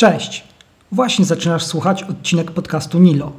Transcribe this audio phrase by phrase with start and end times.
[0.00, 0.44] Cześć!
[0.92, 3.32] Właśnie zaczynasz słuchać odcinek podcastu Nilo.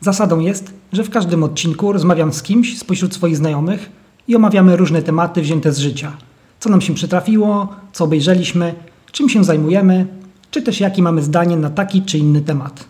[0.00, 3.90] Zasadą jest, że w każdym odcinku rozmawiam z kimś spośród swoich znajomych
[4.28, 6.16] i omawiamy różne tematy wzięte z życia.
[6.60, 8.74] Co nam się przytrafiło, co obejrzeliśmy,
[9.12, 10.06] czym się zajmujemy,
[10.50, 12.84] czy też jakie mamy zdanie na taki czy inny temat.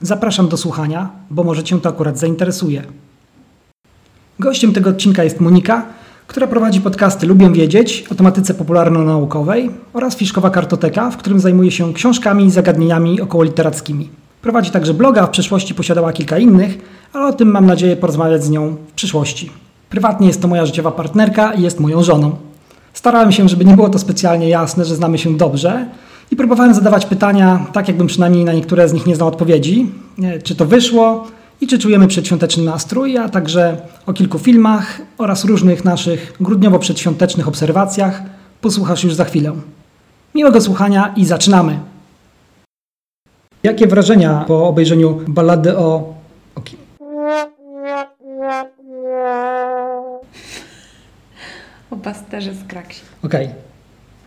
[0.00, 2.82] Zapraszam do słuchania, bo może Cię to akurat zainteresuje.
[4.38, 5.86] Gościem tego odcinka jest Monika,
[6.28, 11.94] która prowadzi podcasty Lubię Wiedzieć o tematyce popularno-naukowej oraz Fiszkowa Kartoteka, w którym zajmuje się
[11.94, 14.08] książkami i zagadnieniami okołoliterackimi.
[14.42, 16.78] Prowadzi także bloga, w przeszłości posiadała kilka innych,
[17.12, 19.50] ale o tym mam nadzieję porozmawiać z nią w przyszłości.
[19.90, 22.36] Prywatnie jest to moja życiowa partnerka i jest moją żoną.
[22.92, 25.86] Starałem się, żeby nie było to specjalnie jasne, że znamy się dobrze
[26.30, 29.90] i próbowałem zadawać pytania, tak jakbym przynajmniej na niektóre z nich nie znał odpowiedzi.
[30.44, 31.26] Czy to wyszło
[31.60, 33.76] i czy czujemy przedświąteczny nastrój, a także
[34.06, 38.22] o kilku filmach oraz różnych naszych grudniowo-przedświątecznych obserwacjach
[38.60, 39.52] posłuchasz już za chwilę.
[40.34, 41.78] Miłego słuchania i zaczynamy!
[43.62, 46.14] Jakie wrażenia po obejrzeniu ballady o...
[46.54, 46.78] o kim?
[51.90, 53.02] O pasterze z Kraksie.
[53.24, 53.48] Okej.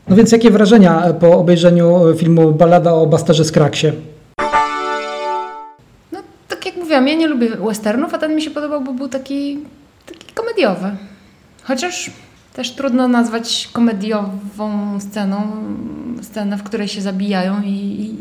[0.07, 3.87] No więc jakie wrażenia po obejrzeniu filmu Ballada o Basterze z Kraksie?
[6.91, 9.59] No, mówiłam, ja nie lubię westernów, a ten mi się podobał, bo był taki,
[10.05, 10.95] taki komediowy.
[11.63, 12.11] Chociaż
[12.53, 15.41] też trudno nazwać komediową sceną
[16.21, 18.15] scenę, w której się zabijają i, i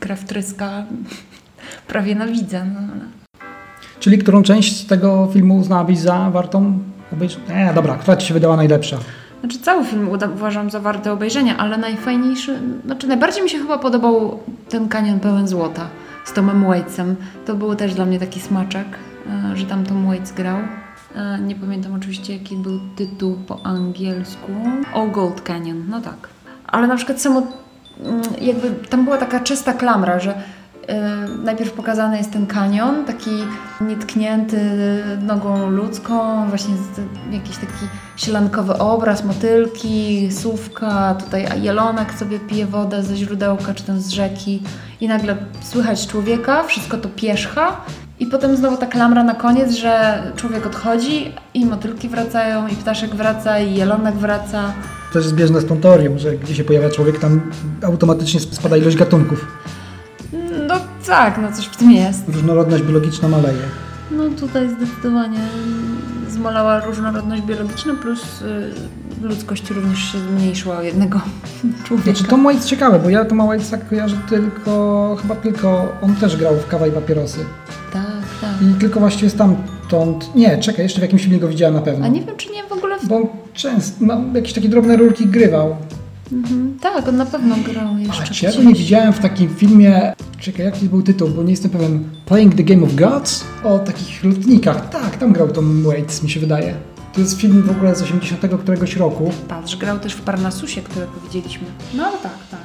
[0.00, 0.84] krew tryska
[1.88, 2.64] prawie na widzę.
[2.64, 3.04] No, ale...
[4.00, 6.78] Czyli którą część tego filmu uznałabyś za wartą
[7.12, 7.40] obejrzeć?
[7.48, 8.96] Nie, dobra, która Ci się wydała najlepsza?
[9.40, 14.38] Znaczy cały film uważam za warte obejrzenia, ale najfajniejszy, znaczy najbardziej mi się chyba podobał
[14.68, 15.88] ten kanion pełen złota
[16.24, 17.16] z Tomem Waitsem.
[17.46, 18.86] To był też dla mnie taki smaczek,
[19.52, 20.58] e, że tam Tom Waits grał.
[21.16, 24.52] E, Nie pamiętam oczywiście jaki był tytuł po angielsku.
[24.94, 26.28] All Gold Canyon, no tak.
[26.66, 27.42] Ale na przykład samo,
[28.00, 30.34] mm, jakby tam była taka czysta klamra, że
[31.44, 33.30] najpierw pokazany jest ten kanion, taki
[33.80, 34.58] nietknięty
[35.22, 36.74] nogą ludzką, właśnie
[37.32, 37.86] jakiś taki
[38.16, 44.62] sielankowy obraz, motylki, sówka, tutaj jelonek sobie pije wodę ze źródełka czy tam z rzeki
[45.00, 47.80] i nagle słychać człowieka, wszystko to pierzcha
[48.20, 53.14] i potem znowu ta klamra na koniec, że człowiek odchodzi i motylki wracają i ptaszek
[53.14, 54.72] wraca i jelonek wraca.
[55.12, 57.40] To jest zbieżne z tą teorią, że gdzie się pojawia człowiek, tam
[57.82, 59.46] automatycznie spada ilość gatunków.
[61.06, 62.28] Tak, no coś w tym jest.
[62.28, 63.62] Różnorodność biologiczna maleje.
[64.10, 65.40] No tutaj zdecydowanie
[66.28, 71.20] zmalała różnorodność biologiczna, plus y, ludzkość również się zmniejszyła o jednego
[71.84, 72.10] człowieka.
[72.10, 76.54] Znaczy to White ciekawe, bo ja to White'a kojarzę tylko, chyba tylko, on też grał
[76.56, 77.38] w Kawa i Papierosy.
[77.92, 78.04] Tak,
[78.40, 78.50] tak.
[78.62, 82.04] I tylko właściwie stamtąd, nie, czekaj, jeszcze w jakimś filmie go widziałem na pewno.
[82.04, 82.98] A nie wiem, czy nie w ogóle...
[82.98, 83.08] W...
[83.08, 85.76] Bo on często, no, jakieś takie drobne rurki grywał.
[86.34, 86.78] Mhm.
[86.80, 90.12] Tak, on na pewno grał jeszcze Ale czy ja go nie widziałem w takim filmie,
[90.38, 93.44] czekaj, jaki był tytuł, bo nie jestem pewien, Playing the Game of Gods?
[93.64, 94.88] O takich lotnikach.
[94.90, 96.74] Tak, tam grał Tom Waits, mi się wydaje.
[97.12, 99.30] To jest film w ogóle z 80 któregoś roku.
[99.48, 101.66] Patrz, grał też w Parnasusie, którego widzieliśmy.
[101.94, 102.60] No tak, tak.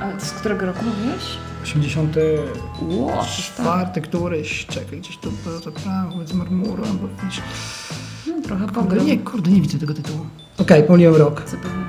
[0.00, 1.22] A z którego roku mówiłeś?
[1.62, 7.40] 84 któryś, czekaj, gdzieś tu było to prawo z marmuru, albo gdzieś...
[8.26, 9.04] No trochę Kurde, pograł.
[9.06, 10.26] nie, kurde, nie widzę tego tytułu.
[10.58, 11.42] Okej, pomyliłem rok.
[11.46, 11.84] Co pewnie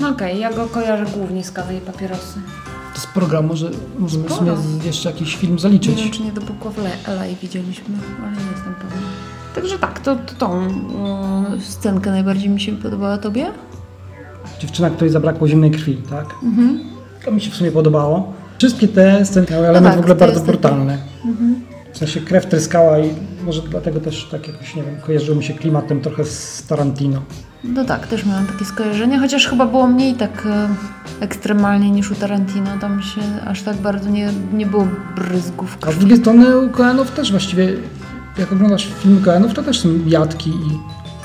[0.00, 0.06] no.
[0.08, 2.38] No okej, ja go kojarzę głównie z kawy i papierosy.
[2.94, 4.62] To z programu, że możemy w sumie Sporo.
[4.80, 5.96] z- jeszcze jakiś film Nie zaliczyć.
[6.02, 9.06] wiem, czy nie do Booków LA widzieliśmy, ale nie jestem pewna.
[9.54, 13.46] Także tak, to, to tą e, scenkę najbardziej mi się podobała tobie.
[14.60, 16.34] Dziewczyna, której zabrakło zimnej krwi, tak?
[16.42, 16.80] Mhm.
[17.24, 18.32] To mi się w sumie podobało.
[18.58, 20.98] Wszystkie te sceny miały element tak, w ogóle bardzo brutalny.
[21.24, 21.60] Mhm.
[21.92, 23.10] W sensie krew tryskała i
[23.44, 27.22] może dlatego też tak jakoś, nie wiem, kojarzyło mi się klimatem trochę z Tarantino.
[27.64, 30.68] No tak, też miałam takie skojarzenie, chociaż chyba było mniej tak e,
[31.20, 32.70] ekstremalnie niż u Tarantino.
[32.80, 35.98] Tam się aż tak bardzo nie, nie było bryzgów A z krwi.
[35.98, 37.72] drugiej strony u Koenów też właściwie,
[38.38, 40.78] jak oglądasz filmy Koenów, to też są jatki i nie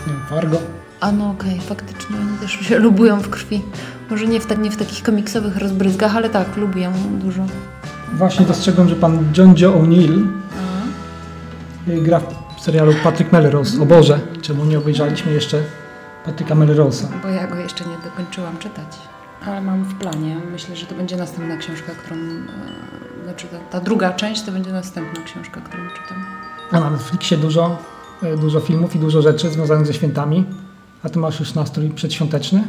[0.08, 0.58] wiem, Fargo.
[1.00, 3.62] A no okej, faktycznie oni też się lubują w krwi.
[4.10, 7.46] Może nie w, tak, nie w takich komiksowych rozbryzgach, ale tak, lubią dużo.
[8.14, 10.28] Właśnie dostrzegłem, że pan John Joe O'Neill
[11.88, 12.22] y, gra
[12.58, 13.82] w serialu Patrick Melrose.
[13.82, 15.58] O Boże, czemu nie obejrzeliśmy jeszcze
[16.26, 17.08] Patryka Melrose'a?
[17.24, 18.88] bo ja go jeszcze nie dokończyłam czytać.
[19.46, 20.38] Ale mam w planie.
[20.52, 22.20] Myślę, że to będzie następna książka, którą...
[22.20, 26.26] E, znaczy ta, ta druga część to będzie następna książka, którą czytam.
[26.72, 27.78] A na Netflixie dużo,
[28.24, 30.46] y, dużo filmów i dużo rzeczy związanych ze świętami.
[31.04, 32.64] A ty masz już nastrój przedświąteczny?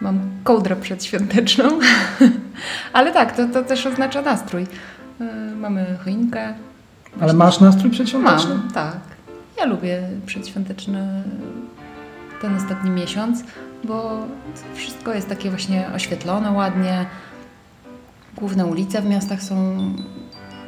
[0.00, 1.64] Mam kołdrę przedświąteczną,
[2.92, 4.66] ale tak, to, to też oznacza nastrój.
[5.20, 5.24] E,
[5.56, 6.54] Mamy choinkę.
[7.20, 8.54] Ale masz nastrój przedświąteczny?
[8.54, 8.98] Mam, tak.
[9.58, 11.22] Ja lubię przedświąteczny
[12.42, 13.44] ten ostatni miesiąc,
[13.84, 14.18] bo
[14.74, 17.06] wszystko jest takie właśnie oświetlone ładnie.
[18.36, 19.78] Główne ulice w miastach są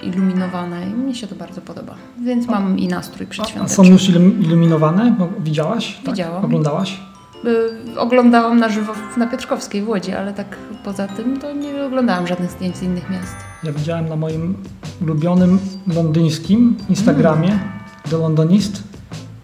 [0.02, 1.94] iluminowane i mnie się to bardzo podoba.
[2.24, 3.76] Więc mam i nastrój A, a przedświąteczny.
[3.76, 5.14] są już ilum- iluminowane?
[5.40, 5.98] Widziałaś?
[6.04, 6.14] Tak?
[6.14, 6.44] Widziałam.
[6.44, 7.00] Oglądałaś?
[7.44, 10.46] Y, Oglądałam na żywo na Piotrkowskiej w Łodzi, ale tak
[10.84, 13.36] poza tym to nie oglądałam żadnych zdjęć z innych miast.
[13.64, 14.54] Ja widziałem na moim
[15.02, 17.58] ulubionym londyńskim Instagramie
[18.10, 18.82] The Londonist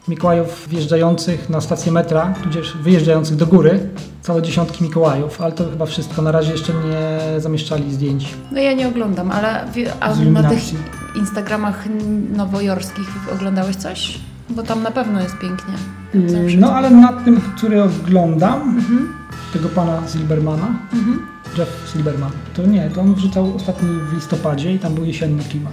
[0.09, 3.89] Mikołajów wjeżdżających na stację metra, tudzież wyjeżdżających do góry.
[4.23, 6.23] Całe dziesiątki Mikołajów, ale to chyba wszystko.
[6.23, 9.65] Na razie jeszcze nie zamieszczali zdjęć No ja nie oglądam, ale
[10.01, 10.63] a na tych.
[11.17, 11.85] Instagramach
[12.37, 14.19] nowojorskich oglądałeś coś?
[14.51, 15.75] Bo tam na pewno jest pięknie.
[16.15, 19.15] Yy, Zawsze No ale na tym, który oglądam, Mhm.
[19.53, 21.27] tego pana Silbermana, Mhm.
[21.59, 25.73] Jeff Silberman, to nie, to on wrzucał ostatni w listopadzie i tam był jesienny klimat.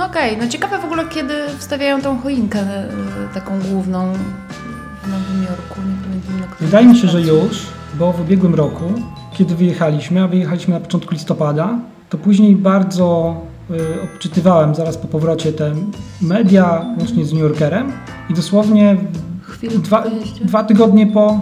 [0.00, 4.12] No okej, no ciekawe w ogóle kiedy wstawiają tą choinkę y, taką główną
[5.02, 5.80] w Nowym Jorku.
[5.88, 8.84] Nie pamiętam na Wydaje mi się, że już, bo w ubiegłym roku,
[9.32, 13.36] kiedy wyjechaliśmy, a wyjechaliśmy na początku listopada, to później bardzo
[13.70, 15.74] y, odczytywałem zaraz po powrocie te
[16.22, 17.92] media, łącznie z New Yorkerem
[18.30, 18.96] i dosłownie
[19.62, 20.04] dwa,
[20.40, 21.40] dwa tygodnie po,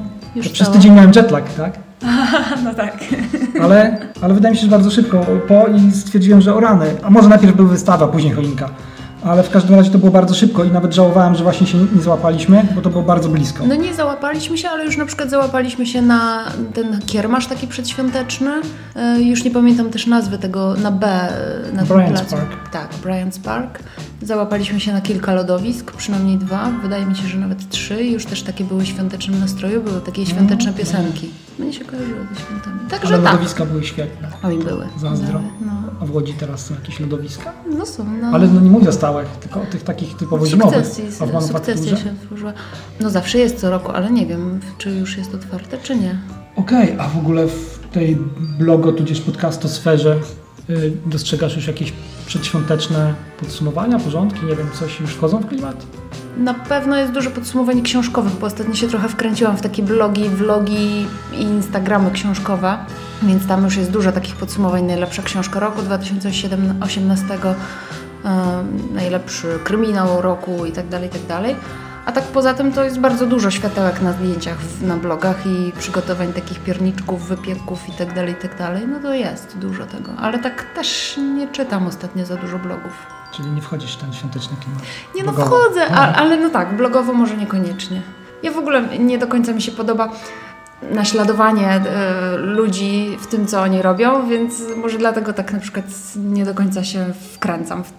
[0.52, 1.87] przez tydzień miałem jetlag, tak?
[2.64, 2.96] No tak.
[3.62, 7.10] Ale, ale wydaje mi się, że bardzo szybko po i stwierdziłem, że o rany, a
[7.10, 8.68] może najpierw był wystawa, później choinka.
[9.24, 12.02] Ale w każdym razie to było bardzo szybko i nawet żałowałem, że właśnie się nie
[12.02, 13.66] złapaliśmy, bo to było bardzo blisko.
[13.66, 18.50] No nie załapaliśmy się, ale już na przykład załapaliśmy się na ten kiermasz taki przedświąteczny.
[18.96, 21.28] E, Już nie pamiętam też nazwy tego na B
[21.72, 22.30] na Bryant's.
[22.30, 22.70] Park.
[22.72, 23.78] Tak, Bryant's Park.
[24.22, 28.04] Załapaliśmy się na kilka lodowisk, przynajmniej dwa, wydaje mi się, że nawet trzy.
[28.04, 31.30] Już też takie były w świątecznym nastroju, były takie świąteczne piosenki.
[31.58, 32.80] Mnie się kojarzyło ze świętami.
[32.90, 33.32] Także Ale tak.
[33.32, 34.28] lodowiska były świetne.
[34.42, 34.86] Oj, były.
[35.00, 35.40] Zazdro.
[35.60, 37.52] No, A w Łodzi teraz są jakieś lodowiska?
[37.78, 38.28] no są, no.
[38.28, 40.86] Ale no nie mówię o stałych, tylko o tych takich typowo zimowych.
[41.34, 42.52] A w sukcesja się otworzyła.
[43.00, 46.18] No zawsze jest co roku, ale nie wiem, czy już jest otwarte, czy nie.
[46.56, 48.18] Okej, a w ogóle w tej
[48.58, 50.16] blogo, tudzież podcastosferze
[51.06, 51.92] dostrzegasz już jakieś
[52.26, 55.86] przedświąteczne podsumowania, porządki, nie wiem, coś już wchodzą w klimat?
[56.38, 61.06] Na pewno jest dużo podsumowań książkowych, bo ostatnio się trochę wkręciłam w takie blogi, vlogi
[61.32, 62.78] i instagramy książkowe,
[63.22, 64.84] więc tam już jest dużo takich podsumowań.
[64.84, 67.54] Najlepsza książka roku 2018,
[68.24, 70.88] e, najlepszy kryminał roku i tak
[72.08, 76.32] A tak poza tym to jest bardzo dużo światełek na zdjęciach, na blogach i przygotowań
[76.32, 78.58] takich pierniczków, wypieków i tak dalej, i tak.
[78.88, 82.92] No to jest dużo tego, ale tak też nie czytam ostatnio za dużo blogów.
[83.32, 84.82] Czyli nie wchodzisz w ten świąteczny klimat?
[85.14, 85.56] Nie no blogowo?
[85.56, 88.02] wchodzę, a, ale no tak, blogowo może niekoniecznie.
[88.42, 90.08] Ja w ogóle nie do końca mi się podoba
[90.82, 95.84] naśladowanie e, ludzi w tym, co oni robią, więc może dlatego tak na przykład
[96.16, 97.92] nie do końca się wkręcam w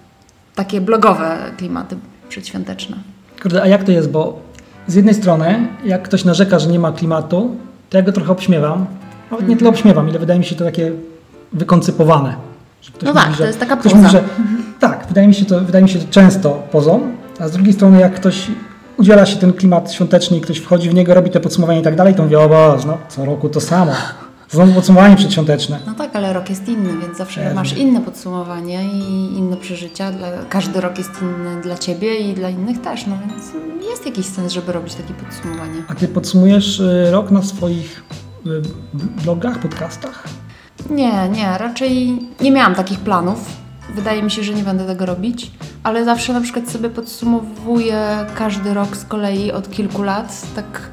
[0.56, 1.98] takie blogowe klimaty
[2.30, 2.98] przedświąteczne.
[3.42, 4.40] Kurde, a jak to jest, bo
[4.88, 7.56] z jednej strony, jak ktoś narzeka, że nie ma klimatu,
[7.90, 8.86] to ja go trochę obśmiewam.
[9.32, 10.92] Nawet nie tyle obśmiewam, ile wydaje mi się to takie
[11.54, 12.36] wykoncypowane.
[12.82, 13.96] Że ktoś No tak, to jest taka poza.
[13.96, 14.24] mówi, że
[14.80, 17.02] Tak, wydaje mi, się to, wydaje mi się to często pozą,
[17.40, 18.48] a z drugiej strony jak ktoś
[18.98, 21.96] udziela się ten klimat świąteczny i ktoś wchodzi w niego, robi te podsumowania i tak
[21.96, 23.92] dalej, to mówię, o Boże, no co roku to samo.
[24.52, 25.80] Znowu podsumowanie przedświąteczne.
[25.86, 27.56] No tak, ale rok jest inny, więc zawsze Pewnie.
[27.56, 30.12] masz inne podsumowanie i inne przeżycia.
[30.12, 33.46] Dla, każdy rok jest inny dla Ciebie i dla innych też, no więc
[33.90, 35.84] jest jakiś sens, żeby robić takie podsumowanie.
[35.88, 38.04] A ty podsumujesz y, rok na swoich
[38.48, 38.62] y,
[39.24, 40.24] blogach, podcastach?
[40.90, 43.46] Nie, nie, raczej nie miałam takich planów.
[43.96, 45.52] Wydaje mi się, że nie będę tego robić,
[45.84, 50.90] ale zawsze na przykład sobie podsumowuję każdy rok z kolei od kilku lat, tak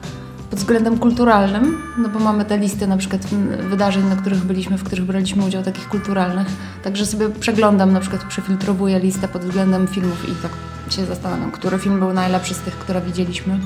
[0.50, 4.78] pod względem kulturalnym, no bo mamy te listy na przykład mm, wydarzeń, na których byliśmy,
[4.78, 6.46] w których braliśmy udział, takich kulturalnych,
[6.84, 10.50] także sobie przeglądam, na przykład przefiltrowuję listę pod względem filmów i tak
[10.92, 13.58] się zastanawiam, który film był najlepszy z tych, które widzieliśmy,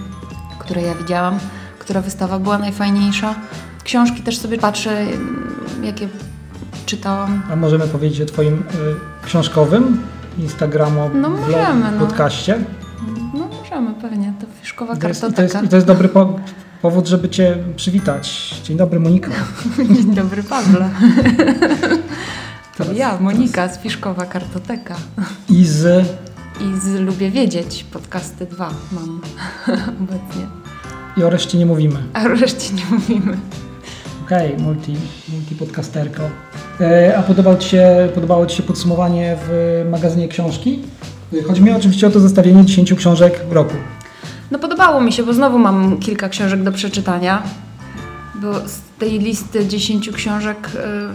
[0.59, 1.39] które ja widziałam,
[1.79, 3.35] która wystawa była najfajniejsza.
[3.85, 6.09] Książki też sobie patrzę, mm, jakie
[6.87, 7.43] czytałam.
[7.53, 10.01] A możemy powiedzieć o twoim y, książkowym
[10.39, 12.07] Instagramo, No blog, możemy, no.
[12.07, 12.59] podcaście?
[13.35, 14.33] No możemy, pewnie.
[14.41, 15.43] To fiszkowa jest, i, to kartoteka.
[15.43, 16.39] jest, I to jest dobry po,
[16.83, 18.55] powód, żeby cię przywitać.
[18.65, 19.31] Dzień dobry Moniko.
[19.95, 20.91] Dzień dobry, Pawle.
[22.79, 24.97] To ja, Monika z Fiszkowa Kartoteka.
[25.49, 26.07] I z...
[26.61, 29.21] I z Lubię Wiedzieć, podcasty dwa mam
[30.03, 30.47] obecnie.
[31.17, 32.03] I o reszcie nie mówimy.
[32.13, 33.37] A o reszcie nie mówimy.
[34.25, 34.97] Okej, multi,
[35.29, 36.23] multi podcasterko.
[36.81, 40.83] E, a podobało ci, się, podobało Ci się podsumowanie w magazynie książki?
[41.39, 43.75] E, Chodzi mi oczywiście o to zestawienie 10 książek w roku.
[44.51, 47.43] No podobało mi się, bo znowu mam kilka książek do przeczytania.
[48.35, 50.71] Bo z tej listy 10 książek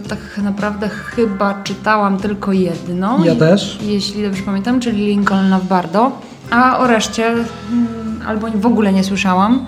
[0.05, 3.23] y, tak naprawdę chyba czytałam tylko jedną.
[3.23, 3.79] Ja I- też.
[3.83, 6.11] Jeśli dobrze pamiętam, czyli Lincolna w Bardo.
[6.51, 7.45] A o reszcie mm,
[8.27, 9.65] albo w ogóle nie słyszałam,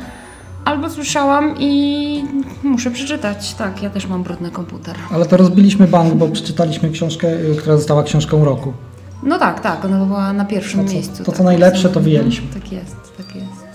[0.65, 2.23] albo słyszałam i
[2.63, 3.53] muszę przeczytać.
[3.53, 4.95] Tak, ja też mam brudny komputer.
[5.13, 8.73] Ale to rozbiliśmy bank, bo przeczytaliśmy książkę, y, która została książką roku.
[9.23, 11.17] No tak, tak, ona była na pierwszym To co- miejscu.
[11.23, 11.93] to, co tak, najlepsze, jest.
[11.93, 12.47] to wyjęliśmy.
[12.53, 13.67] Tak jest, tak jest.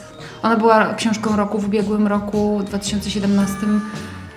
[0.42, 3.56] Ona była książką roku w ubiegłym roku 2017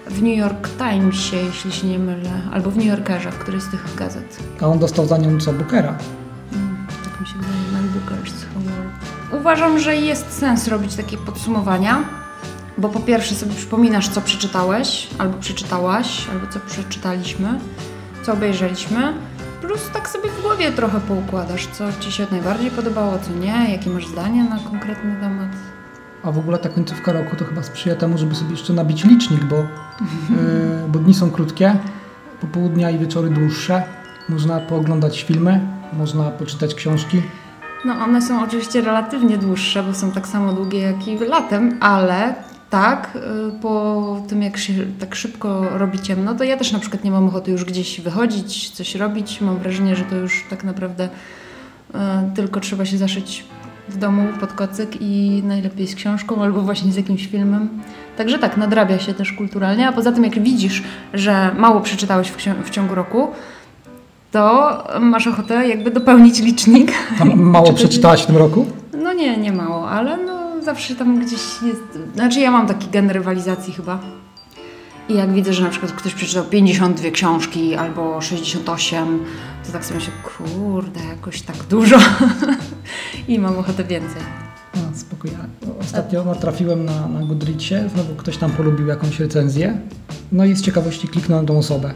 [0.07, 3.67] w New York Timesie, jeśli się nie mylę, albo w New Yorkerze, w którejś z
[3.71, 4.38] tych gazet.
[4.62, 5.95] A on dostał za nią co Bookera.
[6.53, 9.41] Mm, tak mi się wydaje, Man Booker's Award.
[9.41, 12.03] Uważam, że jest sens robić takie podsumowania,
[12.77, 17.59] bo po pierwsze sobie przypominasz, co przeczytałeś, albo przeczytałaś, albo co przeczytaliśmy,
[18.25, 19.13] co obejrzeliśmy,
[19.62, 23.89] plus tak sobie w głowie trochę poukładasz, co Ci się najbardziej podobało, co nie, jakie
[23.89, 25.50] masz zdanie na konkretny temat.
[26.24, 29.43] A w ogóle ta końcówka roku to chyba sprzyja temu, żeby sobie jeszcze nabić licznik,
[29.43, 29.65] bo, y,
[30.88, 31.75] bo dni są krótkie,
[32.41, 33.83] popołudnia i wieczory dłuższe.
[34.29, 35.59] Można pooglądać filmy,
[35.93, 37.21] można poczytać książki.
[37.85, 42.35] No one są oczywiście relatywnie dłuższe, bo są tak samo długie jak i latem, ale
[42.69, 47.03] tak, y, po tym jak się tak szybko robi ciemno, to ja też na przykład
[47.03, 49.41] nie mam ochoty już gdzieś wychodzić, coś robić.
[49.41, 51.98] Mam wrażenie, że to już tak naprawdę y,
[52.36, 53.45] tylko trzeba się zaszyć
[53.89, 57.69] w domu pod kocyk i najlepiej z książką albo właśnie z jakimś filmem.
[58.17, 62.38] Także tak, nadrabia się też kulturalnie, a poza tym jak widzisz, że mało przeczytałeś w,
[62.65, 63.27] w ciągu roku,
[64.31, 66.91] to masz ochotę jakby dopełnić licznik.
[67.19, 68.65] A mało przeczytałaś w tym roku?
[69.03, 70.34] No nie, nie mało, ale no
[70.65, 72.15] zawsze tam gdzieś jest.
[72.15, 74.00] Znaczy ja mam taki gen rywalizacji chyba.
[75.10, 79.19] I jak widzę, że na przykład ktoś przeczytał 52 książki albo 68,
[79.65, 81.98] to tak sobie myślę, kurde, jakoś tak dużo.
[83.27, 84.22] I mam ochotę więcej.
[84.74, 85.38] A, spokojnie.
[85.81, 89.77] Ostatnio natrafiłem na, na Goodreadsie, znowu ktoś tam polubił jakąś recenzję.
[90.31, 91.93] No i z ciekawości kliknąłem tą osobę.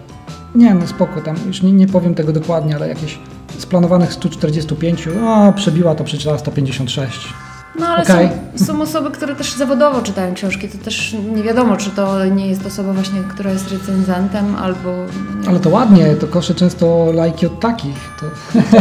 [0.55, 3.19] Nie, no spoko, tam już nie, nie powiem tego dokładnie, ale jakieś
[3.57, 7.33] z planowanych 145, o, przebiła to, przeczytała 156.
[7.79, 8.29] No ale Okej.
[8.55, 10.69] są, są osoby, które też zawodowo czytają książki.
[10.69, 14.89] To też nie wiadomo, czy to nie jest osoba właśnie, która jest recenzentem albo...
[15.43, 17.95] no Ale to ładnie, to kosze często lajki od takich.
[18.19, 18.25] To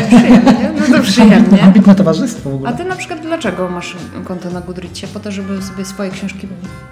[0.09, 0.71] przyjemnie.
[0.91, 1.63] No to przyjemnie.
[1.63, 2.73] ambitne towarzystwo w A ogóle.
[2.73, 5.07] ty na przykład dlaczego masz konto na Goodreadsie?
[5.07, 6.49] Po to, żeby sobie swoje książki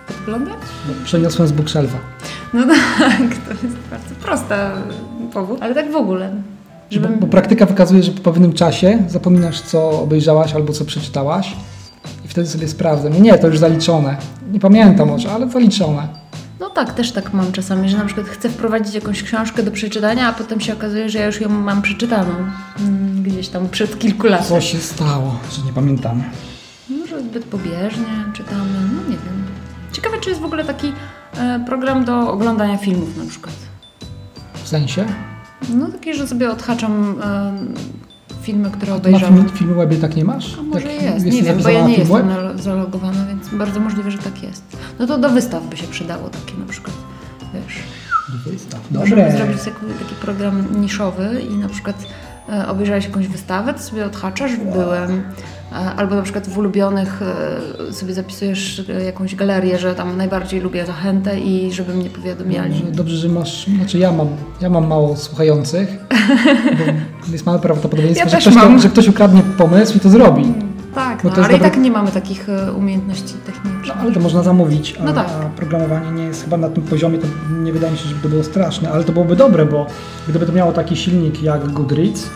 [0.08, 0.54] podglądać?
[0.88, 1.98] Bo Przeniosłem z bookshelfa.
[2.54, 2.62] No
[2.98, 4.54] tak, to jest bardzo prosty
[5.32, 5.58] powód.
[5.62, 6.30] Ale tak w ogóle.
[6.30, 7.18] Bo, Żebym...
[7.18, 11.56] bo praktyka wykazuje, że po pewnym czasie zapominasz, co obejrzałaś albo co przeczytałaś
[12.36, 13.22] wtedy sobie sprawdzam.
[13.22, 14.16] Nie, to już zaliczone.
[14.52, 16.08] Nie pamiętam może, ale zaliczone.
[16.60, 20.28] No tak, też tak mam czasami, że na przykład chcę wprowadzić jakąś książkę do przeczytania,
[20.28, 22.32] a potem się okazuje, że ja już ją mam przeczytaną.
[22.80, 24.44] Mm, Gdzieś tam przed kilku laty.
[24.44, 26.24] Co się stało, że nie pamiętamy?
[26.90, 29.44] Może zbyt pobieżnie czytamy, no nie wiem.
[29.92, 30.92] Ciekawe, czy jest w ogóle taki
[31.38, 33.54] e, program do oglądania filmów na przykład.
[34.64, 35.04] W sensie?
[35.74, 37.52] No taki, że sobie odhaczam e,
[38.46, 39.34] filmy, które Na obejrzałam.
[39.34, 40.56] film, Filmwebie tak nie masz?
[40.58, 44.10] A może Jak jest, nie wiem, bo ja nie na jestem zalogowana, więc bardzo możliwe,
[44.10, 44.62] że tak jest.
[44.98, 46.96] No to do wystaw by się przydało takie na przykład,
[47.54, 47.78] wiesz.
[48.46, 48.80] Wystaw.
[48.90, 51.96] Możemy zrobić taki, program niszowy i na przykład
[52.48, 55.22] e, obejrzałeś jakąś wystawę, to sobie odhaczasz, byłem,
[55.72, 57.22] e, albo na przykład w ulubionych
[57.88, 62.74] e, sobie zapisujesz e, jakąś galerię, że tam najbardziej lubię zachętę i żeby mnie powiadomiali.
[62.74, 64.28] Dobrze, dobrze, że masz, znaczy ja mam,
[64.60, 65.88] ja mam mało słuchających,
[66.78, 66.84] bo
[67.32, 70.54] jest małe prawdopodobieństwo, Ja że, ktoś to, że ktoś ukradnie pomysł i to zrobi.
[70.94, 73.96] Tak, Bo no, ale i tak nie mamy takich e, umiejętności No, technicznych.
[74.00, 75.26] ale to można zamówić, a, No tak.
[75.56, 77.26] programowanie nie jest chyba na tym poziomie, to
[77.62, 79.86] nie wydaje mi się, żeby to było straszne, ale to byłoby dobre, bo
[80.28, 82.26] gdyby to miało taki silnik jak Goodreads,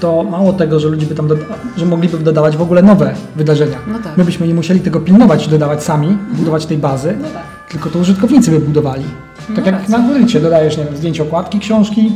[0.00, 1.28] to mało tego, że ludzie by tam,
[1.76, 3.78] że mogliby dodawać w ogóle nowe wydarzenia.
[3.92, 4.16] No tak.
[4.16, 7.42] My byśmy nie musieli tego pilnować i dodawać sami, budować tej bazy, No tak.
[7.68, 9.04] tylko to użytkownicy by budowali.
[9.36, 9.98] Tak No jak racja.
[9.98, 12.12] na Goodreadsie dodajesz, nie wiem, zdjęcie okładki książki,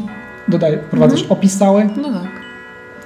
[0.49, 2.31] dodaj, prowadzisz opis cały, No tak.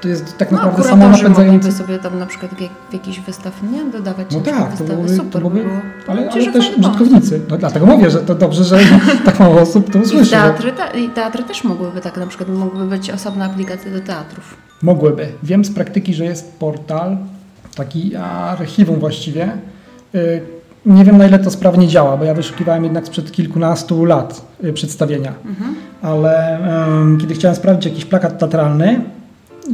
[0.01, 1.57] to jest tak No naprawdę samo kuratorzy napędzające.
[1.69, 3.85] mogliby sobie tam na przykład w, jak, w jakiś wystaw, nie?
[3.93, 5.81] Dodawać No tak, to byłoby, Super to byłoby by było.
[6.09, 7.41] ale, ale też użytkownicy.
[7.51, 8.79] No dlatego mówię, że to dobrze, że
[9.25, 10.31] tak mało osób to I usłyszy.
[10.31, 14.01] bo teatry, te, I teatry też mogłyby tak, na przykład mogłyby być osobne aplikacje do
[14.01, 14.57] teatrów.
[14.83, 15.29] Mogłyby.
[15.43, 17.17] Wiem z praktyki, że jest portal,
[17.75, 19.49] taki archiwum właściwie.
[20.15, 20.43] Y,
[20.87, 24.73] Nie wiem na ile to sprawnie działa, bo ja wyszukiwałem jednak sprzed kilkunastu lat y,
[24.73, 25.33] przedstawienia.
[26.03, 29.01] Ale em, kiedy chciałem sprawdzić jakiś plakat teatralny,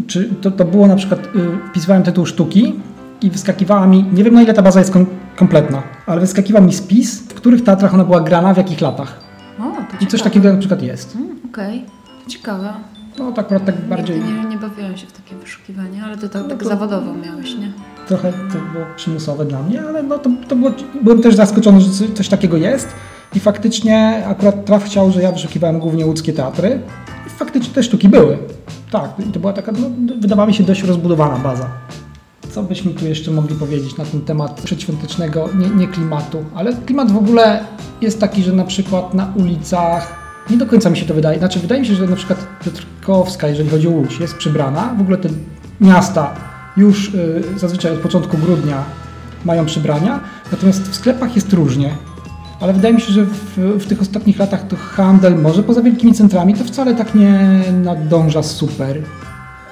[0.07, 2.75] czy to, to było na przykład, y, wpisywałem tytuł sztuki
[3.23, 6.73] i wyskakiwała mi, nie wiem na ile ta baza jest kom, kompletna, ale wyskakiwał mi
[6.73, 9.21] spis, w których teatrach ona była grana, w jakich latach.
[9.61, 9.65] O,
[10.01, 11.17] I coś takiego na przykład jest.
[11.17, 11.85] Mm, Okej,
[12.29, 12.75] ciekawe.
[13.19, 16.29] No tak akurat tak bardziej, Nigdy nie, nie bawiłam się w takie wyszukiwanie, ale to
[16.29, 17.73] tak, No tak to- zawodowo miałeś, nie?
[18.09, 20.71] trochę to było przymusowe dla mnie, ale no to, to było,
[21.03, 22.89] byłem też zaskoczony, że coś- coś takiego jest.
[23.35, 26.81] I faktycznie akurat traf chciał, że ja wyszukiwałem głównie łódzkie teatry.
[27.27, 28.39] I faktycznie te sztuki były.
[28.91, 31.69] Tak, i to była taka, no, wydawała mi się dość rozbudowana baza.
[32.51, 37.13] co byśmy tu jeszcze mogli powiedzieć na ten temat przedświątecznego, nie, nie klimatu, ale klimat
[37.13, 37.61] w ogóle
[38.01, 41.39] jest taki, że na przykład na ulicach nie do końca mi się to wydaje.
[41.39, 44.95] Znaczy, wydaje mi się, że na przykład Piotrkowska, jeżeli chodzi o Łódź, jest przybrana.
[44.99, 45.29] W ogóle te
[45.81, 46.35] miasta
[46.77, 48.85] już y, zazwyczaj od początku grudnia
[49.45, 50.21] mają przybrania,
[50.53, 51.97] natomiast w sklepach jest różnie.
[52.61, 56.15] Ale wydaje mi się, że w, w tych ostatnich latach to handel, może poza wielkimi
[56.15, 59.03] centrami, to wcale tak nie nadąża super.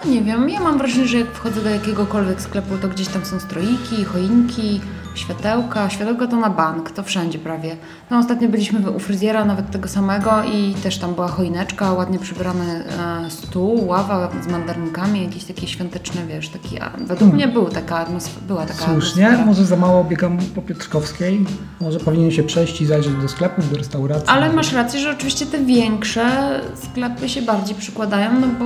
[0.06, 3.40] Nie wiem, ja mam wrażenie, że jak wchodzę do jakiegokolwiek sklepu, to gdzieś tam są
[3.40, 4.80] stroiki, choinki,
[5.14, 5.90] światełka.
[5.90, 7.76] Światełka to na bank, to wszędzie prawie.
[8.10, 12.84] No ostatnio byliśmy u fryzjera, nawet tego samego i też tam była choineczka, ładnie przybrany
[13.26, 17.36] e, stół, ława z mandarynkami, jakieś takie świąteczne, wiesz, taki, a według hmm.
[17.36, 18.06] mnie był taka
[18.48, 19.46] była taka Słusznie, atmosfera.
[19.46, 21.44] może za mało biegam po Piotrkowskiej,
[21.80, 24.28] może powinien się przejść i zajrzeć do sklepów, do restauracji.
[24.28, 28.64] Ale masz rację, że oczywiście te większe sklepy się bardziej przykładają, no bo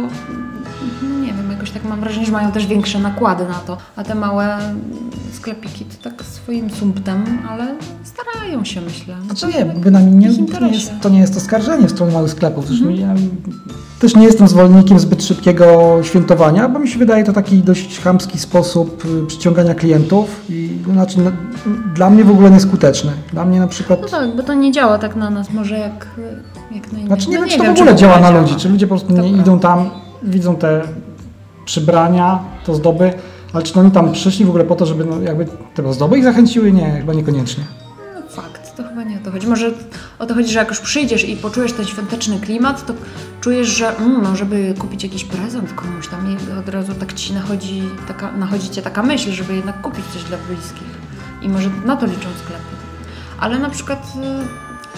[1.68, 4.58] jakoś tak mam wrażenie, że mają też większe nakłady na to, a te małe
[5.32, 9.16] sklepiki to tak swoim sumptem, ale starają się, myślę.
[9.26, 12.70] Znaczy nie, bynajmniej nie, to nie, jest, to nie jest oskarżenie w stronę małych sklepów.
[12.70, 12.96] Mhm.
[12.96, 13.14] Ja
[14.00, 18.38] też nie jestem zwolennikiem zbyt szybkiego świętowania, bo mi się wydaje to taki dość chamski
[18.38, 21.30] sposób y, przyciągania klientów i znaczy no,
[21.94, 23.12] dla mnie w ogóle nieskuteczny.
[23.32, 24.02] Dla mnie na przykład...
[24.02, 26.06] No tak, bo to nie działa tak na nas, może jak,
[26.74, 27.06] jak na innych.
[27.06, 29.12] Znaczy nie no wiem, czy to w ogóle działa na ludzi, czy ludzie po prostu
[29.12, 29.90] nie idą tam,
[30.22, 30.82] widzą te
[31.68, 33.12] przybrania, to zdoby,
[33.52, 36.24] ale czy oni tam przyszli w ogóle po to, żeby no, jakby te ozdoby ich
[36.24, 36.72] zachęciły?
[36.72, 37.64] Nie, chyba niekoniecznie.
[38.14, 39.46] No fakt, to chyba nie o to chodzi.
[39.46, 39.72] Może
[40.18, 42.94] o to chodzi, że jak już przyjdziesz i poczujesz ten świąteczny klimat, to
[43.40, 47.32] czujesz, że mm, no, żeby kupić jakiś prezent komuś tam i od razu tak ci
[47.32, 50.98] nachodzi, taka, nachodzi cię taka myśl, żeby jednak kupić coś dla bliskich.
[51.42, 52.74] I może na to liczą sklepy.
[53.40, 54.12] Ale na przykład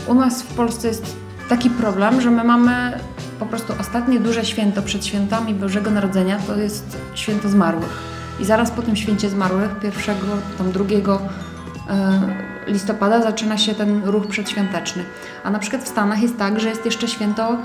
[0.07, 1.17] y, u nas w Polsce jest
[1.51, 3.01] taki problem, że my mamy
[3.39, 7.99] po prostu ostatnie duże święto przed świętami Bożego Narodzenia to jest święto zmarłych.
[8.41, 10.27] I zaraz po tym święcie zmarłych, pierwszego,
[10.59, 11.21] tam drugiego
[11.89, 12.21] e,
[12.67, 15.05] listopada zaczyna się ten ruch przedświąteczny.
[15.45, 17.57] A na przykład w Stanach jest tak, że jest jeszcze święto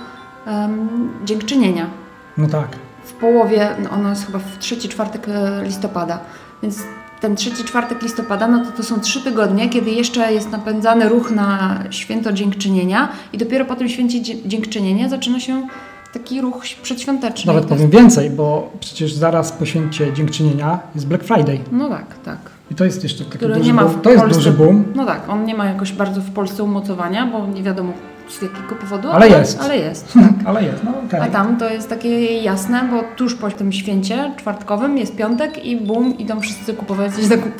[0.47, 1.89] um, dziękczynienia.
[2.37, 2.67] No tak.
[3.03, 6.19] W połowie, no ono jest chyba w trzeci czwartek e, listopada.
[6.63, 6.83] Więc
[7.25, 11.31] ten trzeci czwartek listopada, no to to są trzy tygodnie, kiedy jeszcze jest napędzany ruch
[11.31, 15.67] na święto dziękczynienia i dopiero po tym święcie dziękczynienia zaczyna się
[16.13, 17.53] taki ruch przedświąteczny.
[17.53, 21.59] Nawet powiem więcej, bo przecież zaraz po święcie dziękczynienia jest Black Friday.
[21.71, 22.37] No tak, tak.
[22.71, 24.01] I to jest jeszcze taki duży boom.
[24.01, 24.83] To jest duży boom.
[24.95, 27.93] No tak, on nie ma jakoś bardzo w Polsce umocowania, bo nie wiadomo
[28.29, 29.09] z jakiego powodu.
[29.09, 29.61] Ale, ale jest.
[29.61, 30.33] Ale jest, tak.
[30.45, 31.21] ale jest, no okay.
[31.21, 35.77] A tam to jest takie jasne, bo tuż po tym święcie czwartkowym jest piątek i
[35.77, 37.53] bum, idą wszyscy kupować zakup,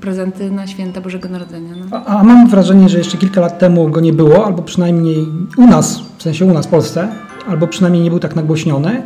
[0.00, 1.74] prezenty na święta Bożego Narodzenia.
[1.90, 1.96] No.
[1.96, 5.66] A, a mam wrażenie, że jeszcze kilka lat temu go nie było, albo przynajmniej u
[5.66, 7.08] nas, w sensie u nas w Polsce,
[7.48, 9.02] albo przynajmniej nie był tak nagłośniony.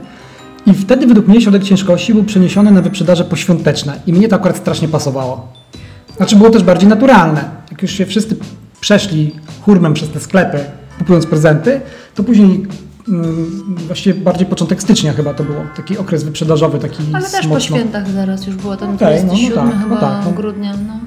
[0.66, 4.00] I wtedy według mnie środek ciężkości był przeniesiony na wyprzedaże poświąteczne.
[4.06, 5.48] I mnie to akurat strasznie pasowało.
[6.16, 7.44] Znaczy było też bardziej naturalne.
[7.70, 8.36] Jak już się wszyscy
[8.80, 10.58] przeszli hurmem przez te sklepy,
[10.98, 11.80] kupując prezenty,
[12.14, 12.66] to później
[13.08, 17.54] mm, właściwie bardziej początek stycznia chyba to było, taki okres wyprzedażowy, taki Ale też mocno...
[17.54, 20.30] po świętach zaraz już było, ten okay, 27 no, no tak, chyba no tak, no.
[20.30, 20.72] grudnia.
[20.86, 21.00] No.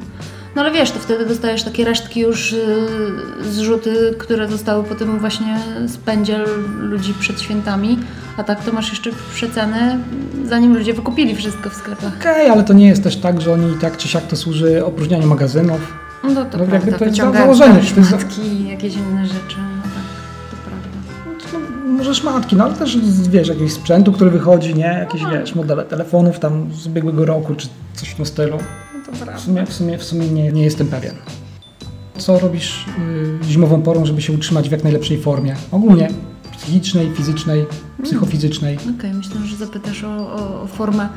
[0.55, 5.19] No ale wiesz, to wtedy dostajesz takie resztki już yy, zrzuty, które zostały po tym
[5.19, 6.39] właśnie spędzie
[6.79, 7.99] ludzi przed świętami,
[8.37, 9.97] a tak to masz jeszcze przeceny,
[10.45, 12.13] zanim ludzie wykupili wszystko w sklepach.
[12.19, 14.85] Okej, okay, ale to nie jest też tak, że oni tak czy siak to służy
[14.85, 16.02] opróżnianiu magazynów.
[16.23, 17.83] No to, to no, prawda, to jest założenie.
[17.83, 20.03] Szmatki, jakieś inne rzeczy, no tak,
[20.51, 20.89] to prawda.
[21.53, 22.97] No, może szmatki, no ale też
[23.29, 24.83] wiesz, jakiegoś sprzętu, który wychodzi, nie?
[24.99, 25.31] Jakieś, no.
[25.31, 28.57] wiesz, modele telefonów tam z ubiegłego roku, czy coś w tym stylu.
[29.35, 31.15] W sumie, w sumie, w sumie nie, nie jestem pewien.
[32.17, 32.85] Co robisz
[33.41, 35.55] y, zimową porą, żeby się utrzymać w jak najlepszej formie?
[35.71, 36.09] Ogólnie
[36.57, 37.71] psychicznej, fizycznej, mm.
[38.03, 38.75] psychofizycznej.
[38.75, 41.09] Okej, okay, myślę, że zapytasz o, o, o, formę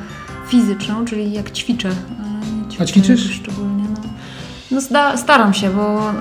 [0.48, 1.90] fizyczną, czyli jak ćwiczę.
[2.68, 3.30] ćwiczę A ćwiczysz?
[3.30, 3.75] Szczególnie,
[4.70, 4.80] no.
[4.80, 6.12] sta, staram się, bo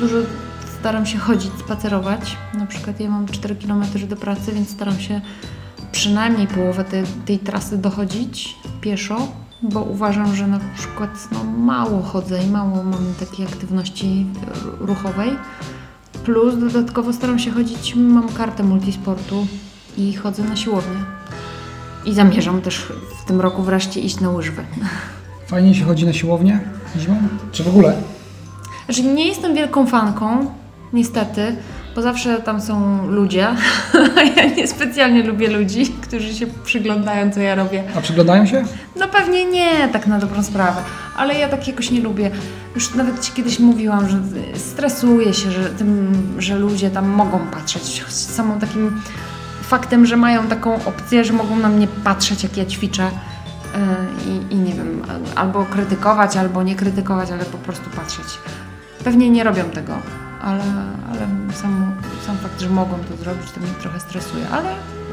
[0.00, 0.16] dużo
[0.80, 2.36] staram się chodzić, spacerować.
[2.54, 5.20] Na przykład ja mam 4 km do pracy, więc staram się
[5.92, 9.28] przynajmniej połowę tej, tej trasy dochodzić pieszo
[9.62, 14.26] bo uważam, że na przykład no, mało chodzę i mało mam takiej aktywności
[14.80, 15.30] ruchowej.
[16.24, 19.46] Plus dodatkowo staram się chodzić, mam kartę multisportu
[19.96, 21.04] i chodzę na siłownię.
[22.04, 24.64] I zamierzam też w tym roku wreszcie iść na łyżwy.
[25.46, 26.60] Fajnie się chodzi na siłownię
[26.98, 27.16] zimą?
[27.52, 27.92] Czy w ogóle?
[28.84, 30.54] Znaczy nie jestem wielką fanką,
[30.92, 31.56] niestety,
[31.94, 33.48] bo zawsze tam są ludzie,
[34.16, 37.84] a ja niespecjalnie lubię ludzi, którzy się przyglądają, co ja robię.
[37.96, 38.64] A przyglądają się?
[38.96, 40.82] No pewnie nie, tak na dobrą sprawę,
[41.16, 42.30] ale ja tak jakoś nie lubię.
[42.74, 44.18] Już nawet Ci kiedyś mówiłam, że
[44.56, 48.04] stresuję się że tym, że ludzie tam mogą patrzeć.
[48.08, 49.00] Samą takim
[49.62, 53.10] faktem, że mają taką opcję, że mogą na mnie patrzeć, jak ja ćwiczę
[54.26, 55.02] i, i nie wiem,
[55.34, 58.38] albo krytykować, albo nie krytykować, ale po prostu patrzeć.
[59.04, 59.92] Pewnie nie robią tego,
[60.42, 60.62] ale,
[61.10, 61.20] ale
[61.52, 61.92] sam,
[62.26, 64.68] sam fakt, że mogą to zrobić, to mnie trochę stresuje, ale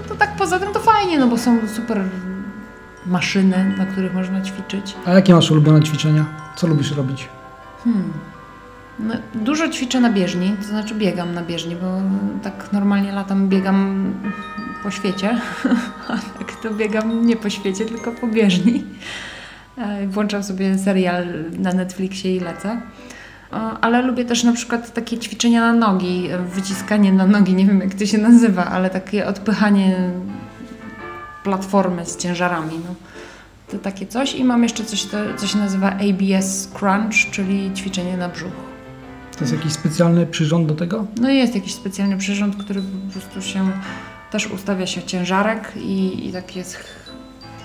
[0.10, 2.02] to tak poza tym to fajnie, no bo są super
[3.06, 4.96] maszyny, na których można ćwiczyć.
[5.06, 6.26] A jakie masz ulubione ćwiczenia?
[6.56, 7.30] Co lubisz robić?
[7.84, 8.14] Hmm.
[9.00, 12.02] No, dużo ćwiczę na bieżni, to znaczy biegam na bieżni, bo
[12.44, 14.14] tak normalnie latam biegam
[14.84, 15.42] po świecie,
[16.08, 18.84] a tak to biegam nie po świecie, tylko po bieżni.
[19.78, 21.26] E, włączam sobie serial
[21.60, 22.82] na Netflixie i lecę.
[23.82, 27.94] Ale lubię też na przykład takie ćwiczenia na nogi, wyciskanie na nogi, nie wiem jak
[27.94, 30.12] to się nazywa, ale takie odpychanie
[31.44, 32.80] platformy z ciężarami.
[32.88, 32.96] No.
[33.72, 34.36] To takie coś.
[34.36, 38.52] I mam jeszcze coś, co się nazywa ABS Crunch, czyli ćwiczenie na brzuch.
[39.38, 41.06] To jest jakiś specjalny przyrząd do tego?
[41.22, 43.72] No jest jakiś specjalny przyrząd, który po prostu się
[44.32, 46.64] też ustawia się ciężarek i, i takie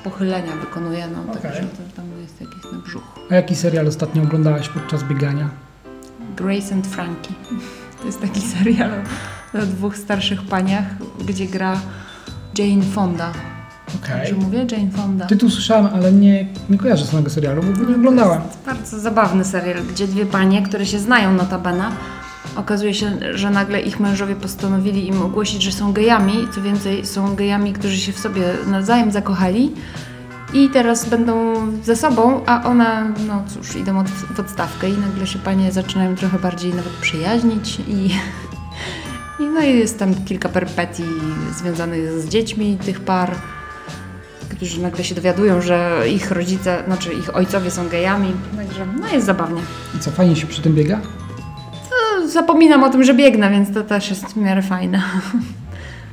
[0.05, 1.43] pochylenia wykonuje, no okay.
[1.43, 3.03] także to, tam jest jakiś na brzuch.
[3.31, 5.49] A jaki serial ostatnio oglądałaś podczas biegania?
[6.37, 7.35] Grace and Frankie.
[8.01, 8.91] To jest taki serial
[9.55, 10.85] o dwóch starszych paniach,
[11.27, 11.81] gdzie gra
[12.59, 13.33] Jane Fonda.
[13.97, 14.27] Okay.
[14.27, 14.67] Że mówię?
[14.71, 15.27] Jane Fonda.
[15.27, 18.43] Tytuł słyszałem, ale nie, nie kojarzę samego serialu, bo nie oglądałam.
[18.43, 21.91] To jest bardzo zabawny serial, gdzie dwie panie, które się znają notabene,
[22.57, 26.49] okazuje się, że nagle ich mężowie postanowili im ogłosić, że są gejami.
[26.55, 29.73] Co więcej, są gejami, którzy się w sobie nawzajem zakochali
[30.55, 35.27] i teraz będą ze sobą, a ona, no cóż, idą od, w odstawkę i nagle
[35.27, 38.11] się panie zaczynają trochę bardziej nawet przyjaźnić i,
[39.43, 41.05] i no i jest tam kilka perpetii
[41.53, 43.37] związanych z dziećmi tych par
[44.49, 49.27] którzy nagle się dowiadują, że ich rodzice, znaczy ich ojcowie są gejami, także no jest
[49.27, 49.63] zabawnie.
[49.97, 51.01] I co, fajnie się przy tym biega?
[52.29, 55.03] Zapominam o tym, że biegnę, więc to też jest w miarę fajne.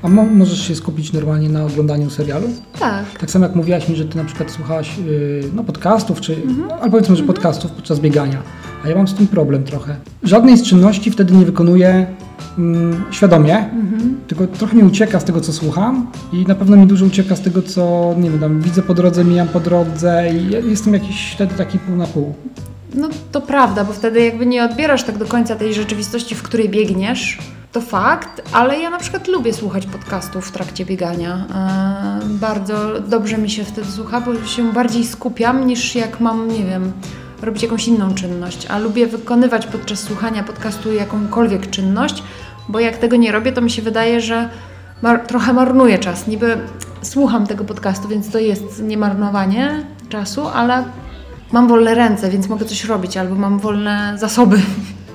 [0.04, 2.48] A mo możesz się skupić normalnie na oglądaniu serialu?
[2.80, 3.06] Tak.
[3.20, 6.68] Tak samo jak mówiłaś mi, że ty na przykład słuchałaś yy, no, podcastów, czy, mhm.
[6.68, 7.36] no, albo powiedzmy, że mhm.
[7.36, 8.42] podcastów podczas biegania.
[8.86, 9.96] A ja mam z tym problem trochę.
[10.24, 12.06] Żadnej z czynności wtedy nie wykonuję
[12.58, 14.18] mm, świadomie, mhm.
[14.28, 17.42] tylko trochę mi ucieka z tego, co słucham i na pewno mi dużo ucieka z
[17.42, 21.56] tego, co nie wiem, tam widzę po drodze, mijam po drodze i jestem jakiś wtedy
[21.56, 22.34] taki pół na pół.
[22.96, 26.70] No to prawda, bo wtedy jakby nie odbierasz tak do końca tej rzeczywistości, w której
[26.70, 27.38] biegniesz,
[27.72, 31.46] to fakt, ale ja na przykład lubię słuchać podcastów w trakcie biegania.
[31.56, 36.66] E, bardzo dobrze mi się wtedy słucha, bo się bardziej skupiam niż jak mam, nie
[36.66, 36.92] wiem,
[37.42, 42.24] robić jakąś inną czynność, a lubię wykonywać podczas słuchania podcastu jakąkolwiek czynność,
[42.70, 44.50] bo jak tego nie robię, to mi się wydaje, że
[45.02, 46.28] mar trochę marnuję czas.
[46.28, 46.58] Niby
[47.02, 50.84] słucham tego podcastu, więc to jest nie marnowanie czasu, ale
[51.52, 54.58] mam wolne ręce, więc mogę coś robić, albo mam wolne zasoby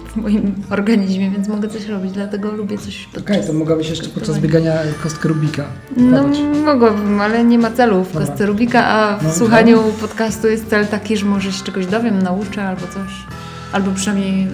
[0.06, 4.08] w moim organizmie, więc mogę coś robić, dlatego lubię coś Okej, okay, to mogłabyś jeszcze
[4.08, 4.72] podczas biegania
[5.02, 5.64] kostkę Rubika
[5.96, 6.24] No
[6.64, 9.92] mogłabym, ale nie ma celu w kostce Rubika, a w no, słuchaniu tak.
[9.92, 13.12] podcastu jest cel taki, że może się czegoś dowiem, nauczę albo coś.
[13.72, 14.48] Albo przynajmniej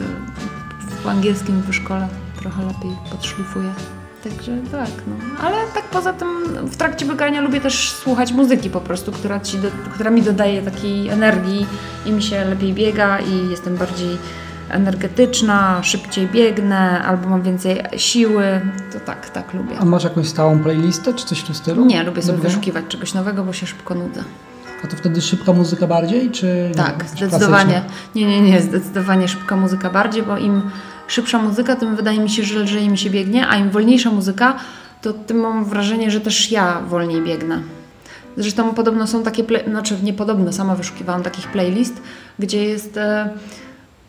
[1.04, 2.08] w angielskim w szkole
[2.40, 3.72] trochę lepiej podszlifuję.
[4.24, 5.46] Także tak, no.
[5.46, 6.28] Ale tak poza tym
[6.66, 10.62] w trakcie biegania lubię też słuchać muzyki po prostu, która, ci do, która mi dodaje
[10.62, 11.66] takiej energii
[12.06, 14.18] i mi się lepiej biega i jestem bardziej
[14.68, 18.60] energetyczna, szybciej biegnę albo mam więcej siły,
[18.92, 19.76] to tak, tak lubię.
[19.80, 21.84] A masz jakąś stałą playlistę czy coś w tym stylu?
[21.84, 24.24] Nie, lubię sobie wyszukiwać czegoś nowego, bo się szybko nudzę.
[24.84, 27.82] A to wtedy szybka muzyka bardziej, czy Tak, nie, zdecydowanie.
[28.14, 30.62] Nie, nie, nie, zdecydowanie szybka muzyka bardziej, bo im
[31.06, 34.56] szybsza muzyka, tym wydaje mi się, że lżej mi się biegnie, a im wolniejsza muzyka,
[35.02, 37.60] to tym mam wrażenie, że też ja wolniej biegnę.
[38.36, 39.64] Zresztą podobno są takie, play...
[39.64, 42.02] znaczy nie podobno, sama wyszukiwałam takich playlist,
[42.38, 42.96] gdzie jest...
[42.96, 43.30] E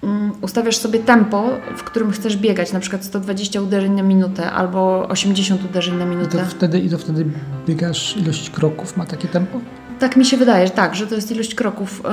[0.04, 5.08] Mm, ustawiasz sobie tempo, w którym chcesz biegać, na przykład 120 uderzeń na minutę albo
[5.08, 6.38] 80 uderzeń na minutę.
[6.38, 7.26] I to wtedy, i to wtedy
[7.68, 9.60] biegasz ilość kroków, ma takie tempo?
[10.04, 12.10] Tak mi się wydaje, że tak, że to jest ilość kroków yy,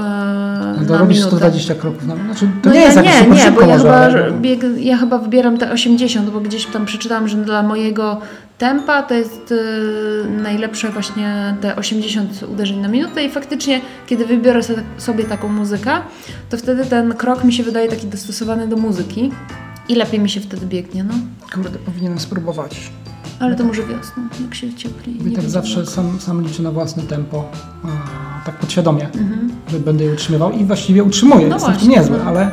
[0.81, 1.37] no to na robisz minutę.
[1.37, 2.35] 120 kroków na minutę?
[2.35, 4.33] Znaczy, to no nie jest nie, nie, bo ja, chyba, ale...
[4.33, 8.21] bieg, ja chyba wybieram te 80, bo gdzieś tam przeczytałam, że dla mojego
[8.59, 14.61] tempa to jest yy, najlepsze właśnie te 80 uderzeń na minutę i faktycznie, kiedy wybiorę
[14.99, 15.93] sobie taką muzykę,
[16.51, 19.33] to wtedy ten krok mi się wydaje taki dostosowany do muzyki
[19.89, 21.15] i lepiej mi się wtedy biegnie, no.
[21.55, 22.91] Kurde, powinienem spróbować.
[23.41, 25.29] Ale to może wiosną, jak się ciepli.
[25.29, 27.51] I tak zawsze sam, sam liczę na własne tempo,
[27.85, 27.89] a,
[28.47, 29.51] tak podświadomie, mhm.
[29.69, 31.49] że będę je utrzymywał i właściwie utrzymuję.
[31.49, 32.25] No Jestem właśnie, niezły, no.
[32.25, 32.51] ale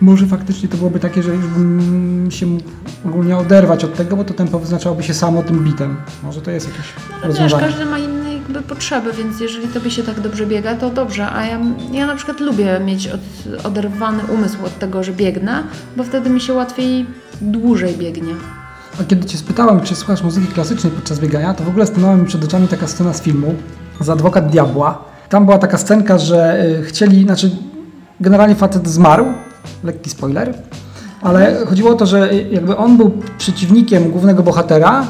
[0.00, 2.64] może faktycznie to byłoby takie, że już bym się mógł
[3.06, 5.96] ogólnie oderwać od tego, bo to tempo wyznaczałoby się samo tym bitem.
[6.22, 7.62] Może to jest jakieś no, rozwiązanie.
[7.62, 11.30] Wiesz, każdy ma inne jakby potrzeby, więc jeżeli tobie się tak dobrze biega, to dobrze.
[11.30, 11.60] A ja,
[11.92, 13.20] ja na przykład lubię mieć od,
[13.66, 15.62] oderwany umysł od tego, że biegnę,
[15.96, 17.06] bo wtedy mi się łatwiej
[17.40, 18.34] dłużej biegnie.
[19.00, 22.26] A kiedy Cię spytałem, czy słuchasz muzyki klasycznej podczas biegania, to w ogóle stanęła mi
[22.26, 23.54] przed oczami taka scena z filmu
[24.00, 27.50] z Adwokat Diabła, Tam była taka scenka, że y, chcieli, znaczy
[28.20, 29.26] generalnie facet zmarł,
[29.84, 30.54] lekki spoiler,
[31.22, 35.06] ale chodziło o to, że jakby on był przeciwnikiem głównego bohatera,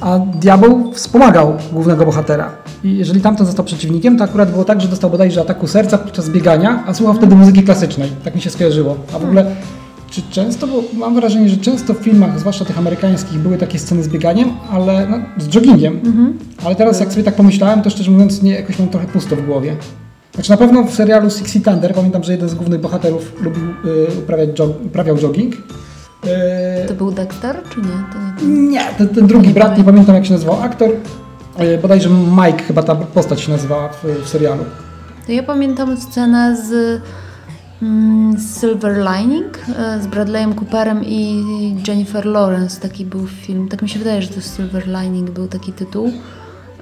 [0.00, 2.50] a diabeł wspomagał głównego bohatera.
[2.84, 6.28] I jeżeli tamten został przeciwnikiem, to akurat było tak, że dostał bodajże ataku serca podczas
[6.28, 8.12] biegania, a słuchał wtedy muzyki klasycznej.
[8.24, 8.96] Tak mi się skojarzyło.
[9.14, 9.46] A w ogóle
[10.10, 14.02] czy często, bo mam wrażenie, że często w filmach, zwłaszcza tych amerykańskich, były takie sceny
[14.02, 16.00] z bieganiem, ale no, z joggingiem.
[16.64, 19.46] Ale teraz jak sobie tak pomyślałem, to szczerze mówiąc nie, jakoś mam trochę pusto w
[19.46, 19.76] głowie.
[20.34, 23.62] Znaczy na pewno w serialu Six Feet Under pamiętam, że jeden z głównych bohaterów lubił
[23.64, 25.54] y, uprawiać jog, uprawiał jogging.
[25.54, 25.58] Y,
[26.88, 27.86] To był Dexter, czy nie?
[27.86, 28.70] To nie ten.
[28.70, 30.90] nie, ten, ten drugi brat, nie pamiętam jak się nazywał aktor.
[31.60, 34.64] Y, bodajże Mike chyba ta postać się nazywała w, w serialu.
[35.26, 37.00] To ja pamiętam scenę z
[38.60, 41.44] Silver Lining e, z Bradleyem Cooperem i
[41.88, 42.80] Jennifer Lawrence.
[42.80, 43.68] Taki był film.
[43.68, 46.12] Tak mi się wydaje, że to Silver Lining był taki tytuł.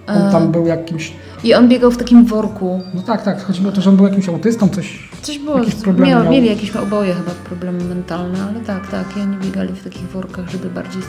[0.06, 1.12] On tam był jakimś,
[1.44, 2.80] I on biegał w takim worku.
[2.94, 5.08] no tak, tak, chodziło o to, że on był jakimś autystą, coś.
[5.22, 6.32] Coś było, Jakieś problemy miał, miał.
[6.32, 10.50] mieli jakieś oboje chyba problemy mentalne, ale tak, tak, i oni biegali w takich workach,
[10.50, 11.02] żeby bardziej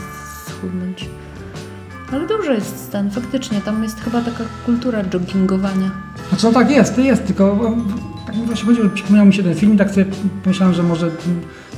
[0.48, 1.08] schudnąć.
[2.12, 5.90] Ale dobrze jest stan, faktycznie, tam jest chyba taka kultura joggingowania.
[6.28, 7.76] Znaczy no tak jest, jest, tylko
[8.30, 10.06] tak mi właśnie chodziło, przypomniał mi się ten film tak sobie
[10.44, 11.10] pomyślałem, że może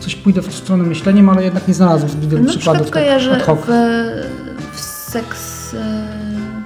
[0.00, 3.42] coś pójdę w stronę myśleniem, ale jednak nie znalazłem zbyt wielu przykład przykładów tak ad
[3.42, 3.58] hoc.
[3.66, 5.78] w, w Seks e,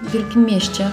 [0.03, 0.89] w Wielkim Mieście.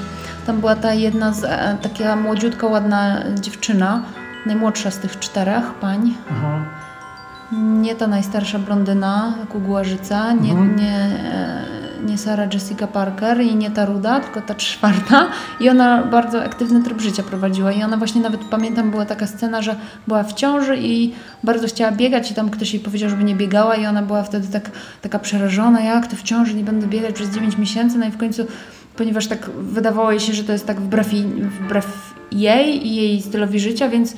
[0.47, 4.03] Tam była ta jedna z, e, taka młodziutka, ładna dziewczyna,
[4.45, 6.13] najmłodsza z tych czterech pań.
[6.32, 6.65] Aha.
[7.51, 10.75] Nie ta najstarsza blondyna, kuguarzyca, nie, Mhm.
[10.75, 10.97] nie,
[11.34, 11.62] e,
[12.06, 15.28] nie Sarah Jessica Parker i nie ta ruda, tylko ta czwarta.
[15.60, 17.72] I ona bardzo aktywny tryb życia prowadziła.
[17.72, 19.76] I ona właśnie nawet, pamiętam, była taka scena, że
[20.08, 21.13] była w ciąży i
[21.44, 24.48] bardzo chciała biegać i tam ktoś jej powiedział, żeby nie biegała i ona była wtedy
[24.48, 27.98] tak, taka przerażona, jak to w ciąży nie będę biegać przez 9 miesięcy.
[27.98, 28.46] No i w końcu,
[28.96, 31.08] ponieważ tak wydawało jej się, że to jest tak wbrew,
[31.66, 34.16] wbrew jej i jej stylowi życia, więc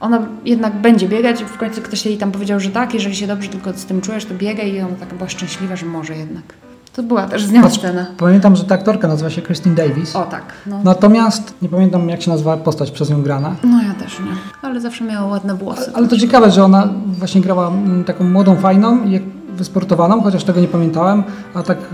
[0.00, 3.48] ona jednak będzie biegać w końcu ktoś jej tam powiedział, że tak, jeżeli się dobrze
[3.48, 6.67] tylko z tym czujesz, to biegaj i ona taka była szczęśliwa, że może jednak.
[6.98, 8.06] To była też z nią scena.
[8.16, 10.16] Pamiętam, że ta aktorka nazywa się Christine Davis.
[10.16, 10.80] O tak, no.
[10.84, 13.56] Natomiast nie pamiętam jak się nazywa postać przez nią grana.
[13.64, 14.30] No ja też nie.
[14.62, 15.90] Ale zawsze miała ładne włosy.
[15.94, 19.20] Ale to ciekawe, że ona właśnie grała mm, taką młodą, fajną i
[19.58, 21.22] wysportowaną, chociaż tego nie pamiętałem,
[21.54, 21.84] a tak y,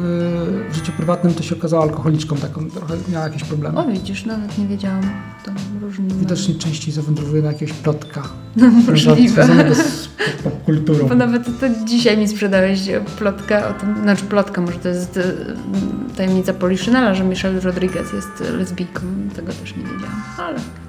[0.71, 3.79] w życiu prywatnym to się okazała alkoholiczką, taką trochę miała jakieś problemy.
[3.79, 5.03] O widzisz, nawet nie wiedziałam.
[5.45, 5.51] To
[5.81, 6.09] różni.
[6.09, 8.23] Widocznie częściej zawędrowuje na jakiegoś plotka.
[8.89, 9.45] Możliwe.
[9.45, 10.09] Związanego z
[10.45, 11.09] popkulturą.
[11.09, 12.81] Bo nawet to dzisiaj mi sprzedałeś
[13.19, 15.23] plotkę o tym, znaczy plotka, może to jest y,
[16.17, 19.01] tajemnica Poliszynela, że Michelle Rodriguez jest lesbijką.
[19.37, 20.84] Tego też nie wiedziałam, ale...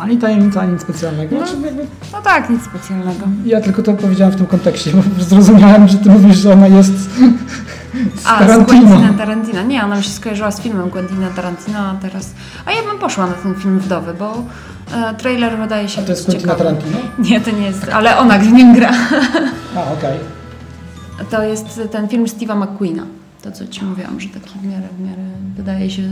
[0.00, 1.36] Ani tajemnica, ani nic specjalnego.
[1.36, 1.46] No.
[1.46, 1.62] Znaczy,
[2.12, 3.26] No tak, nic specjalnego.
[3.44, 6.92] Ja tylko to powiedziałem w tym kontekście, bo zrozumiałem, że ty mówisz, że ona jest
[6.92, 7.08] z
[8.26, 8.80] A, z Tarantino.
[8.88, 9.62] Quentina Tarantino.
[9.62, 12.34] Nie, ona mi się skojarzyła z filmem Quentina Tarantino, a teraz...
[12.66, 14.44] A ja bym poszła na ten film Wdowy, bo
[14.94, 16.58] e, trailer wydaje się A to jest Quentina ciekawy.
[16.64, 16.98] Tarantino?
[17.18, 18.90] Nie, to nie jest, ale ona w nim gra.
[19.76, 20.18] A, okej.
[21.30, 23.02] To jest ten film Steve'a McQueena.
[23.42, 25.22] To, co Ci mówiłam, że taki w miarę, w miarę
[25.56, 26.02] wydaje się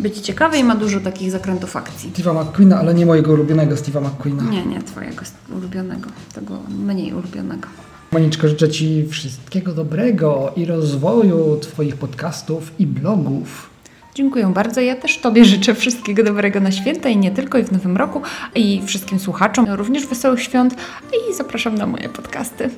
[0.00, 2.12] być ciekawy i ma dużo takich zakrętów akcji.
[2.12, 4.42] Steve'a McQueena, ale nie mojego ulubionego Steve'a McQueena.
[4.42, 5.22] Nie, nie Twojego
[5.56, 7.68] ulubionego, tego mniej ulubionego.
[8.12, 13.70] Moniczko, życzę Ci wszystkiego dobrego i rozwoju Twoich podcastów i blogów.
[14.14, 14.80] Dziękuję bardzo.
[14.80, 18.20] Ja też Tobie życzę wszystkiego dobrego na święta i nie tylko, i w nowym roku,
[18.54, 20.74] i wszystkim słuchaczom również wesołych świąt
[21.12, 22.70] i zapraszam na moje podcasty.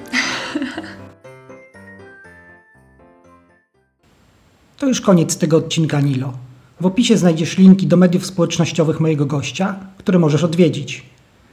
[4.79, 6.33] To już koniec tego odcinka Nilo.
[6.81, 11.03] W opisie znajdziesz linki do mediów społecznościowych mojego gościa, które możesz odwiedzić.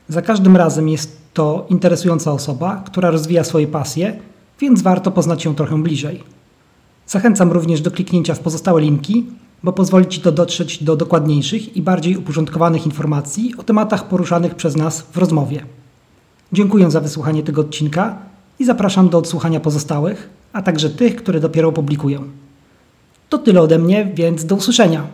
[0.08, 4.20] Za każdym razem jest to interesująca osoba, która rozwija swoje pasje,
[4.60, 6.24] więc warto poznać ją trochę bliżej.
[7.08, 9.26] Zachęcam również do kliknięcia w pozostałe linki,
[9.64, 14.76] bo pozwoli Ci to dotrzeć do dokładniejszych i bardziej uporządkowanych informacji o tematach poruszanych przez
[14.76, 15.66] nas w rozmowie.
[16.54, 18.18] Dziękuję za wysłuchanie tego odcinka
[18.60, 22.20] i zapraszam do odsłuchania pozostałych, a także tych, które dopiero opublikuję.
[23.36, 25.08] To tyle ode mnie, więc do usłyszenia.